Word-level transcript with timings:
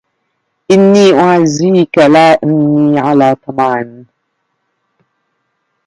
إِنّي 0.71 1.13
أُعَزّيكَ 1.19 1.97
لا 1.97 2.39
أَنّي 2.43 2.99
عَلى 2.99 3.35
طَمَعٍ 3.47 3.85